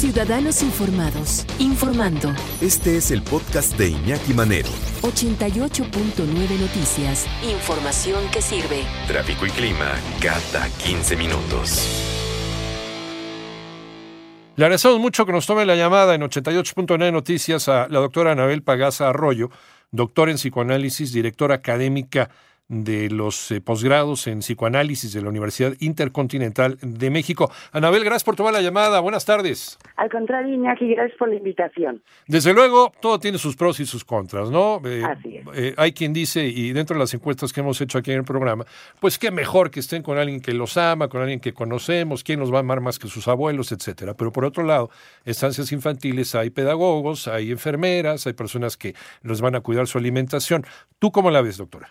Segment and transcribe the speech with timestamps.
[0.00, 2.32] Ciudadanos informados, informando.
[2.62, 4.70] Este es el podcast de Iñaki Manero.
[5.02, 7.26] 88.9 Noticias.
[7.42, 8.86] Información que sirve.
[9.06, 9.92] Tráfico y clima
[10.22, 11.86] cada 15 minutos.
[14.56, 18.62] Le agradecemos mucho que nos tome la llamada en 88.9 Noticias a la doctora Anabel
[18.62, 19.50] Pagaza Arroyo,
[19.90, 22.30] doctora en psicoanálisis, directora académica
[22.70, 27.50] de los eh, posgrados en psicoanálisis de la Universidad Intercontinental de México.
[27.72, 29.00] Anabel, gracias por tomar la llamada.
[29.00, 29.76] Buenas tardes.
[29.96, 32.00] Al contrario, Iñaki, gracias por la invitación.
[32.28, 34.80] Desde luego, todo tiene sus pros y sus contras, ¿no?
[34.84, 35.46] Eh, Así es.
[35.54, 38.24] Eh, hay quien dice, y dentro de las encuestas que hemos hecho aquí en el
[38.24, 38.64] programa,
[39.00, 42.38] pues qué mejor que estén con alguien que los ama, con alguien que conocemos, quién
[42.38, 44.14] los va a amar más que sus abuelos, etcétera.
[44.14, 44.90] Pero por otro lado,
[45.24, 50.64] estancias infantiles hay pedagogos, hay enfermeras, hay personas que los van a cuidar su alimentación.
[51.00, 51.90] ¿Tú cómo la ves, doctora?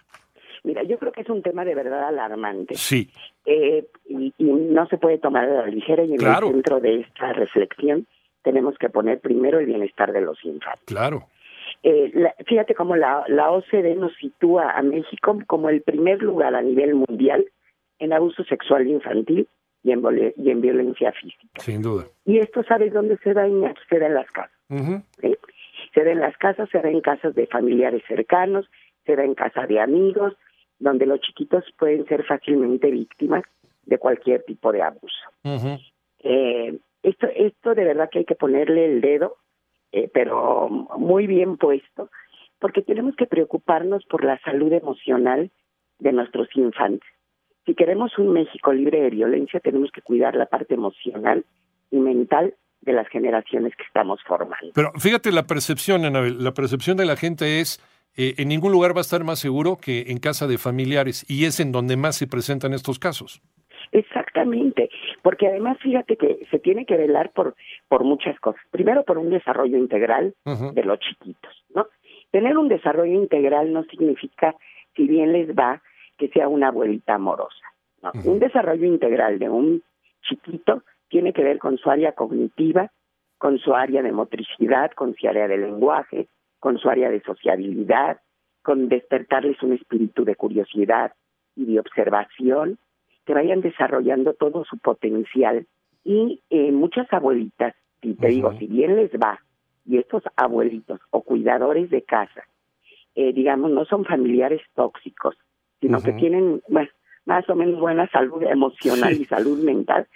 [0.63, 2.75] Mira, yo creo que es un tema de verdad alarmante.
[2.75, 3.09] Sí.
[3.45, 6.47] Eh, y, y, no se puede tomar a la ligera y en Claro.
[6.47, 8.05] el centro de esta reflexión
[8.43, 10.83] tenemos que poner primero el bienestar de los infantes.
[10.85, 11.23] Claro.
[11.83, 16.55] Eh, la- fíjate cómo la, la OCDE nos sitúa a México como el primer lugar
[16.55, 17.45] a nivel mundial
[17.99, 19.47] en abuso sexual infantil
[19.83, 21.47] y en, vole- y en violencia física.
[21.61, 22.05] Sin duda.
[22.25, 23.45] Y esto, ¿sabes dónde se da?
[23.89, 24.51] Se da en las casas.
[25.93, 28.69] Se da en las casas, se da en casas de familiares cercanos,
[29.05, 30.33] se da en casa de amigos,
[30.79, 33.43] donde los chiquitos pueden ser fácilmente víctimas
[33.85, 35.29] de cualquier tipo de abuso.
[36.19, 39.37] Eh, esto, esto de verdad que hay que ponerle el dedo,
[39.91, 42.09] eh, pero muy bien puesto,
[42.59, 45.49] porque tenemos que preocuparnos por la salud emocional
[45.99, 47.09] de nuestros infantes.
[47.65, 51.45] Si queremos un México libre de violencia, tenemos que cuidar la parte emocional
[51.91, 54.71] y mental de las generaciones que estamos formando.
[54.73, 57.79] Pero fíjate la percepción, Anabel, la percepción de la gente es,
[58.21, 61.45] eh, en ningún lugar va a estar más seguro que en casa de familiares, y
[61.45, 63.41] es en donde más se presentan estos casos.
[63.93, 64.89] Exactamente,
[65.21, 67.55] porque además fíjate que se tiene que velar por
[67.87, 68.61] por muchas cosas.
[68.71, 71.87] Primero por un desarrollo integral de los chiquitos, ¿no?
[72.29, 74.53] Tener un desarrollo integral no significa,
[74.97, 75.81] si bien les va,
[76.17, 77.65] que sea una abuelita amorosa.
[78.25, 79.81] Un desarrollo integral de un
[80.23, 82.91] chiquito tiene que ver con su área cognitiva,
[83.37, 86.27] con su área de motricidad, con su área de lenguaje,
[86.59, 88.19] con su área de sociabilidad,
[88.63, 91.13] con despertarles un espíritu de curiosidad
[91.55, 92.77] y de observación,
[93.25, 95.65] que vayan desarrollando todo su potencial.
[96.03, 99.39] Y eh, muchas abuelitas, si te digo, si bien les va,
[99.85, 102.43] y estos abuelitos o cuidadores de casa,
[103.15, 105.35] eh, digamos, no son familiares tóxicos,
[105.81, 106.89] sino que tienen bueno,
[107.25, 109.23] más o menos buena salud emocional Sí.
[109.23, 110.07] y salud mental,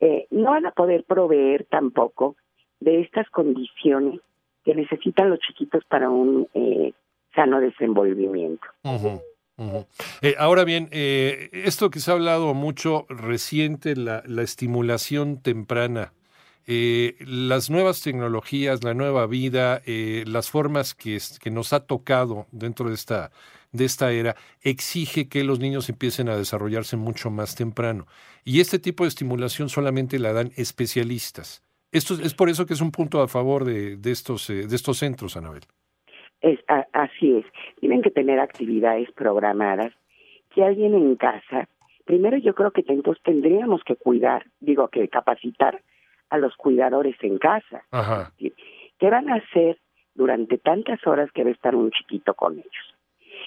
[0.00, 2.36] eh, no van a poder proveer tampoco
[2.80, 4.20] de estas condiciones
[4.64, 6.92] que necesitan los chiquitos para un eh,
[7.34, 8.66] sano desenvolvimiento.
[10.22, 16.12] Eh, ahora bien, eh, esto que se ha hablado mucho reciente, la, la estimulación temprana,
[16.66, 22.88] eh, las nuevas tecnologías, la nueva vida, las formas que, que nos ha tocado dentro
[22.88, 23.30] de esta,
[23.72, 28.06] de esta era, exige que los niños empiecen a desarrollarse mucho más temprano.
[28.44, 31.62] Y este tipo de estimulación solamente la dan especialistas.
[31.92, 34.74] Esto es- por eso que es un punto a favor de, de estos, eh, de
[34.76, 35.62] estos centros, Anabel.
[36.40, 37.46] Es, a- así es,
[37.80, 39.92] tienen que tener actividades programadas,
[40.54, 41.68] que alguien en casa,
[42.04, 45.82] primero yo creo que entonces tendríamos que cuidar, digo que capacitar
[46.30, 47.84] a los cuidadores en casa.
[47.90, 48.32] Ajá.
[48.38, 49.78] ¿Qué van a hacer
[50.14, 52.94] durante tantas horas que va a estar un chiquito con ellos?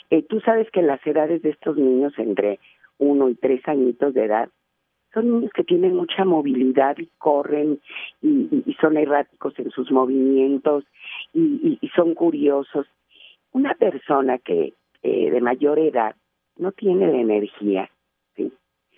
[0.09, 2.59] Eh, tú sabes que las edades de estos niños entre
[2.97, 4.50] uno y tres añitos de edad
[5.16, 7.79] son niños que tienen mucha movilidad y corren
[8.22, 10.84] y, son erráticos en sus movimientos
[11.34, 12.85] y, son curiosos.
[13.53, 16.16] Una persona que eh, de mayor edad
[16.58, 17.90] no tiene la energía
[18.35, 18.52] ¿sí?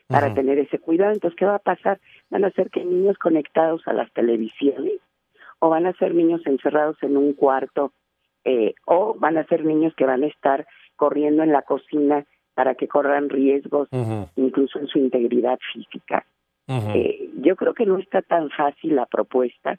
[0.08, 2.00] para tener ese cuidado, entonces ¿qué va a pasar?
[2.32, 5.00] Van a ser que niños conectados a las televisiones
[5.60, 7.94] o van a ser niños encerrados en un cuarto
[8.44, 10.66] eh, o van a ser niños que van a estar
[10.96, 12.26] corriendo en la cocina
[12.58, 13.88] para que corran riesgos
[14.36, 16.26] incluso en su integridad física.
[16.68, 19.78] Eh, yo creo que no está tan fácil la propuesta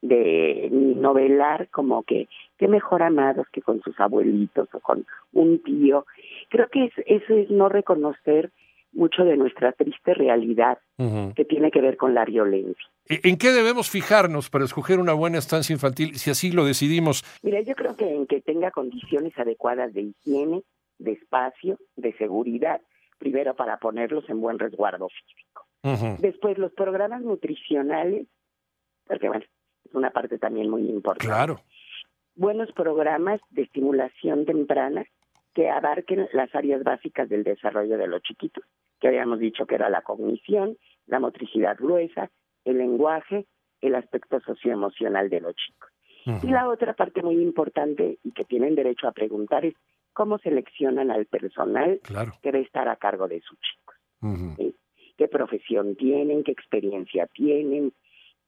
[0.00, 2.26] de novelar como que
[2.56, 5.04] qué mejor amados que con sus abuelitos o con
[5.34, 6.06] un tío.
[6.48, 8.50] Creo que es, eso es no reconocer
[8.94, 12.86] mucho de nuestra triste realidad que tiene que ver con la violencia.
[13.06, 17.22] ¿E-, ¿En qué debemos fijarnos para escoger una buena estancia infantil si así lo decidimos?
[17.42, 20.62] Mira, yo creo que en que tenga condiciones adecuadas de higiene,
[21.04, 22.80] de espacio, de seguridad,
[23.18, 25.66] primero para ponerlos en buen resguardo físico.
[26.18, 28.26] Después los programas nutricionales,
[29.06, 29.44] porque bueno,
[29.84, 31.26] es una parte también muy importante.
[31.26, 31.60] Claro.
[32.34, 35.04] Buenos programas de estimulación temprana
[35.54, 38.64] que abarquen las áreas básicas del desarrollo de los chiquitos,
[38.98, 42.30] que habíamos dicho que era la cognición, la motricidad gruesa,
[42.64, 43.46] el lenguaje,
[43.80, 45.90] el aspecto socioemocional de los chicos.
[46.42, 49.74] Y la otra parte muy importante y que tienen derecho a preguntar es
[50.14, 52.00] cómo seleccionan al personal
[52.42, 54.72] que debe estar a cargo de sus chicos.
[55.18, 56.42] ¿Qué profesión tienen?
[56.42, 57.92] ¿Qué experiencia tienen?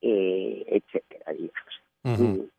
[0.01, 2.51] Eh, etcétera, digamos.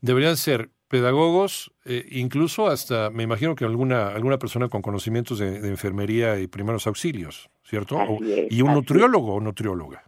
[0.00, 5.56] Deberían ser pedagogos, eh, incluso hasta, me imagino que alguna, alguna persona con conocimientos de,
[5.68, 7.96] enfermería y primeros auxilios, ¿cierto?
[8.20, 10.02] y un nutriólogo o nutrióloga.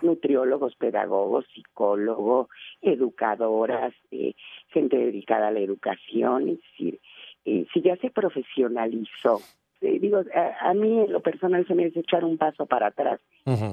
[0.00, 2.46] Nutriólogos, pedagogos, psicólogos,
[2.80, 4.34] educadoras, eh,
[4.68, 7.00] gente dedicada a la educación, es decir,
[7.44, 9.40] eh, si ya se profesionalizó,
[9.80, 10.22] digo,
[10.60, 13.20] a, mí en lo personal se me hace echar un paso para atrás.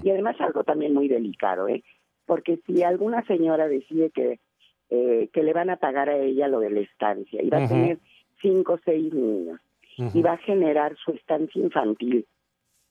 [0.04, 1.84] Y además algo también muy delicado, ¿eh?
[2.26, 4.40] Porque si alguna señora decide que
[4.92, 7.68] eh, que le van a pagar a ella lo de la estancia y va a
[7.68, 7.98] tener
[8.40, 9.60] cinco o seis niños
[9.98, 12.28] y va a generar su estancia infantil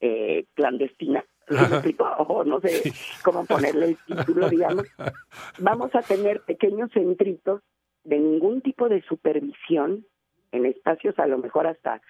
[0.00, 1.24] eh, clandestina.
[1.48, 2.92] no sé
[3.22, 4.86] cómo ponerle el título, digamos.
[5.60, 7.62] Vamos a tener pequeños centritos
[8.02, 10.04] de ningún tipo de supervisión
[10.54, 12.00] en espacios a lo mejor hasta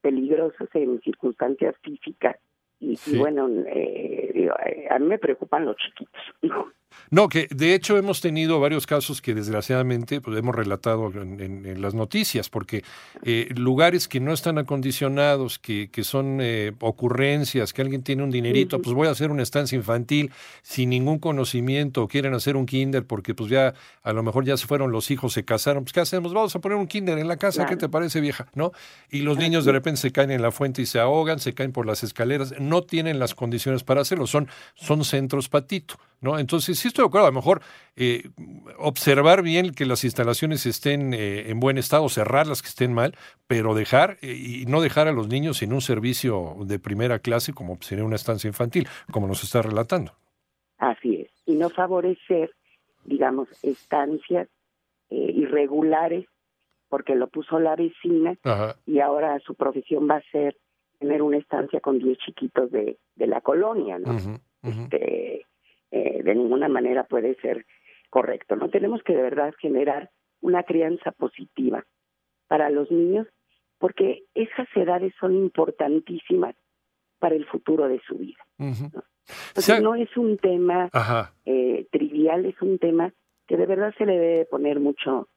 [0.00, 2.36] peligrosos en circunstancias físicas.
[2.80, 4.48] Y, bueno, eh,
[4.90, 6.22] a mí me preocupan los chiquitos.
[7.10, 7.28] ¿no?
[7.28, 12.48] Que de hecho hemos tenido varios casos que desgraciadamente pues, hemos relatado en, las noticias,
[12.48, 12.84] porque
[13.24, 18.30] eh, lugares que no están acondicionados, que, que son eh, ocurrencias, que alguien tiene un
[18.30, 20.30] dinerito, pues voy a hacer una estancia infantil
[20.62, 24.66] sin ningún conocimiento, quieren hacer un kinder porque pues ya a lo mejor ya se
[24.66, 26.32] fueron los hijos, se casaron, pues ¿qué hacemos?
[26.32, 28.46] Vamos a poner un kinder en la casa, ¿qué te parece vieja?
[28.54, 28.72] ¿No?
[29.10, 31.72] Y los niños de repente se caen en la fuente y se ahogan, se caen
[31.72, 35.98] por las escaleras, no tienen las condiciones para hacerlo, son, son centros patito.
[36.22, 36.38] ¿No?
[36.38, 37.60] Entonces, sí estoy de acuerdo, a lo mejor
[37.96, 38.30] eh,
[38.78, 43.14] observar bien que las instalaciones estén eh, en buen estado, cerrar las que estén mal,
[43.46, 47.52] pero dejar eh, y no dejar a los niños sin un servicio de primera clase
[47.52, 50.12] como sería una estancia infantil, como nos está relatando.
[50.78, 52.52] Así es, y no favorecer,
[53.04, 54.48] digamos, estancias
[55.10, 56.26] irregulares,
[56.88, 58.34] porque lo puso la vecina
[58.86, 60.56] y ahora su profesión va a ser
[60.98, 64.16] tener una estancia con 10 chiquitos de, de la colonia, ¿no?
[64.62, 65.44] Este,
[65.92, 67.66] eh, de ninguna manera puede ser
[68.10, 68.56] correcto.
[68.56, 70.10] No tenemos que de verdad generar
[70.40, 71.84] una crianza positiva
[72.48, 73.28] para los niños
[73.78, 76.54] porque esas edades son importantísimas
[77.18, 78.44] para el futuro de su vida.
[79.80, 79.94] ¿no?
[79.94, 80.90] es un tema
[81.44, 83.12] eh, trivial, es un tema
[83.46, 85.28] que de verdad se le debe poner mucho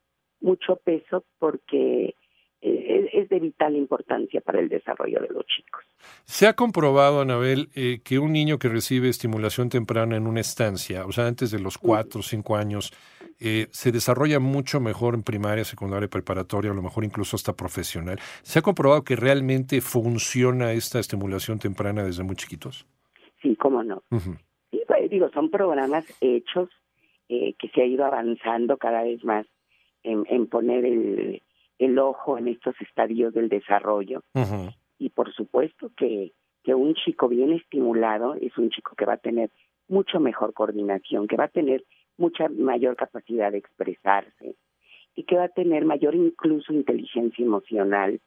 [0.42, 2.16] mucho peso porque
[2.66, 5.84] es de vital importancia para el desarrollo de los chicos.
[6.26, 11.06] Se ha comprobado, Anabel, eh, que un niño que recibe estimulación temprana en una estancia,
[11.06, 12.92] o sea, antes de los cuatro o cinco años,
[13.40, 18.18] eh, se desarrolla mucho mejor en primaria, secundaria, preparatoria, a lo mejor incluso hasta profesional.
[18.44, 22.86] ¿Se ha comprobado que realmente funciona esta estimulación temprana desde muy chiquitos?
[23.42, 24.04] Sí, cómo no.
[24.72, 26.70] sí, pues, digo, son programas hechos
[27.28, 29.48] que se ha ido avanzando cada vez más
[30.04, 31.42] en poner el
[31.80, 34.22] el ojo en estos estadios del desarrollo.
[34.98, 39.18] Y por supuesto que, que un chico bien estimulado es un chico que va a
[39.18, 39.52] tener
[39.88, 41.84] mucho mejor coordinación, que va a tener
[42.18, 44.56] mucha mayor capacidad de expresarse
[45.16, 48.20] y que va a tener mayor incluso inteligencia emocional,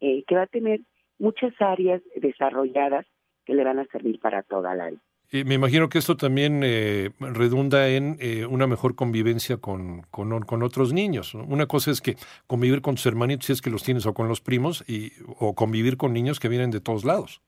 [0.00, 0.80] eh, que va a tener
[1.18, 3.06] muchas áreas desarrolladas
[3.44, 5.02] que le van a servir para toda la vida
[5.32, 10.92] me imagino que esto también eh, redunda en eh, una mejor convivencia con, con, otros
[10.92, 11.34] niños.
[11.34, 12.16] Una cosa es que
[12.46, 15.54] convivir con tus hermanitos, si es que los tienes, o con los primos, y, o
[15.54, 17.42] convivir con niños que vienen de todos lados.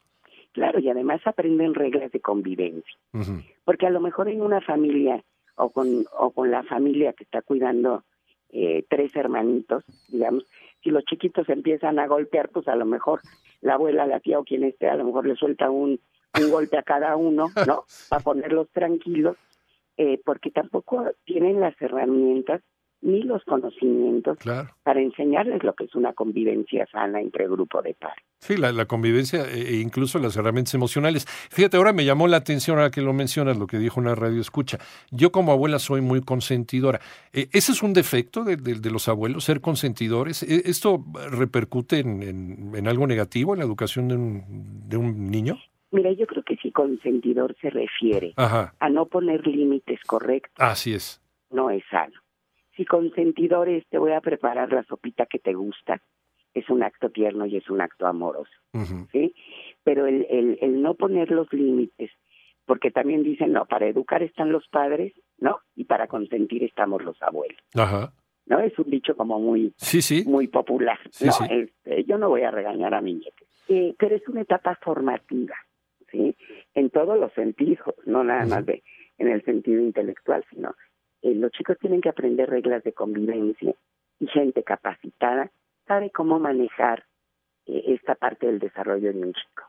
[0.53, 2.97] Claro, y además aprenden reglas de convivencia.
[3.65, 5.23] Porque a lo mejor en una familia
[5.55, 8.05] o con, o con la familia que está cuidando
[8.51, 10.45] eh, tres hermanitos, digamos,
[10.83, 13.21] si los chiquitos empiezan a golpear, pues a lo mejor
[13.61, 16.01] la abuela, la tía o quien esté, a lo mejor le suelta un
[16.41, 17.85] un golpe a cada uno, ¿no?
[18.09, 19.37] Para ponerlos tranquilos,
[19.97, 22.63] eh, porque tampoco tienen las herramientas
[23.03, 24.39] ni los conocimientos
[24.83, 28.25] para enseñarles lo que es una convivencia sana entre grupo de pares.
[28.39, 31.27] Sí, la, convivencia e, e incluso las herramientas emocionales.
[31.27, 34.41] Fíjate, ahora me llamó la atención ahora que lo mencionas, lo que dijo una radio
[34.41, 34.79] escucha.
[35.11, 37.01] Yo como abuela soy muy consentidora.
[37.33, 40.43] Eh, ¿Ese es un defecto de, los abuelos, ser consentidores?
[40.43, 45.59] ¿E, ¿Esto repercute en, algo negativo en la educación de un, de un niño?
[45.97, 48.75] Mira, yo creo que si consentidor se refiere Ajá.
[48.79, 51.23] a no poner límites correctos, Así es.
[51.51, 52.21] no es sano.
[52.77, 56.03] Si consentidor es te voy a preparar la sopita que te gusta,
[56.53, 58.51] es un acto tierno y es un acto amoroso.
[59.11, 59.35] ¿sí?
[59.85, 62.11] Pero el, el, el no poner los límites,
[62.67, 65.61] porque también dicen, no, para educar están los padres, ¿no?
[65.75, 68.13] Y para consentir estamos los abuelos, Ajá.
[68.45, 68.61] ¿no?
[68.61, 70.25] Es un dicho como muy Sí, sí.
[70.27, 70.99] muy popular.
[71.11, 71.47] Sí, no.
[71.49, 73.45] Este, yo no voy a regañar a mi nieto.
[73.69, 75.57] Eh, pero es una etapa formativa,
[76.11, 76.37] ¿sí?
[76.75, 78.83] En todos los sentidos, no nada más de
[79.19, 80.75] en el sentido intelectual, sino
[81.23, 83.75] eh, los chicos tienen que aprender reglas de convivencia
[84.21, 85.51] y gente capacitada
[85.87, 87.05] sabe cómo manejar
[87.67, 89.66] eh, esta parte del desarrollo de un chico.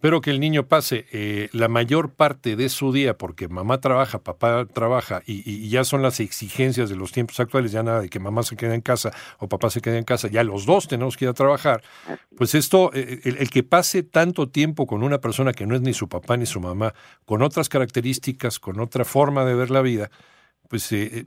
[0.00, 4.18] Pero que el niño pase eh, la mayor parte de su día, porque mamá trabaja,
[4.18, 8.18] papá trabaja, y, ya son las exigencias de los tiempos actuales, ya nada de que
[8.18, 11.16] mamá se quede en casa o papá se quede en casa, ya los dos tenemos
[11.16, 11.82] que ir a trabajar.
[12.36, 15.82] Pues esto, eh, el, el que pase tanto tiempo con una persona que no es
[15.82, 19.82] ni su papá ni su mamá, con otras características, con otra forma de ver la
[19.82, 20.10] vida,
[20.72, 21.24] pues, eh, eh,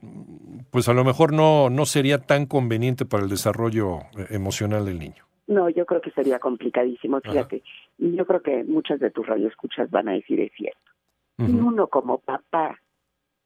[0.71, 4.97] pues a lo mejor no, no sería tan conveniente para el desarrollo eh, emocional del
[4.97, 5.24] niño.
[5.47, 7.61] No, yo creo que sería complicadísimo, fíjate.
[7.97, 10.91] Y yo creo que muchas de tus radioescuchas van a decir es cierto.
[11.37, 11.67] Y Ujú.
[11.67, 12.79] uno como papá,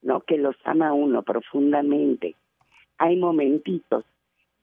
[0.02, 0.20] ¿no?
[0.22, 2.36] Que los ama uno profundamente.
[2.98, 4.04] Hay momentitos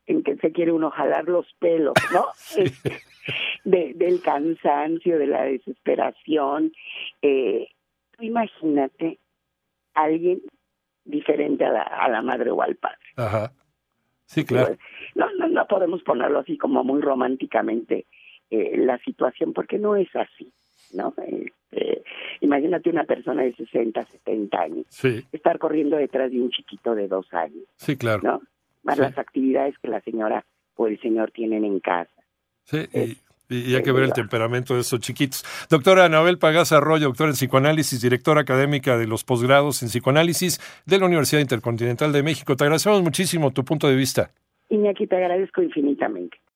[0.08, 2.26] en que se quiere uno jalar los pelos, ¿no?
[3.66, 6.72] De, del cansancio, de la desesperación.
[7.22, 7.68] Eh,
[8.12, 9.20] tú imagínate
[9.94, 10.42] a alguien
[11.04, 12.98] diferente a la, a la madre o al padre.
[13.18, 13.52] Ajá.
[14.28, 14.76] Sí, claro.
[15.16, 18.06] No, no, no podemos ponerlo así como muy románticamente
[18.52, 20.52] eh, la situación, porque no es así,
[20.94, 21.14] ¿no?
[21.26, 22.04] Este,
[22.42, 27.08] imagínate una persona de 60, 70 años, Sí, estar corriendo detrás de un chiquito de
[27.08, 28.22] dos años, sí, claro.
[28.24, 28.42] ¿no?
[28.84, 29.02] Más Sí.
[29.02, 32.12] las actividades que la señora o el señor tienen en casa.
[32.64, 35.44] Sí, Es- y, y hay que ver el temperamento de esos chiquitos.
[35.70, 41.00] Doctora Anabel Pagás Arroyo, doctora en psicoanálisis, directora académica de los posgrados en psicoanálisis de
[41.00, 42.56] la Universidad Intercontinental de México.
[42.56, 44.32] Te agradecemos muchísimo tu punto de vista.
[44.70, 46.38] Iñaki, te agradezco infinitamente.